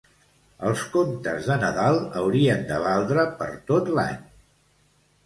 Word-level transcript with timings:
Els 0.69 0.85
contes 0.93 1.49
de 1.49 1.57
Nadal 1.63 1.99
haurien 2.21 2.63
de 2.71 2.79
valdre 2.87 3.27
per 3.43 3.51
tot 3.69 3.93
l'any. 3.99 4.19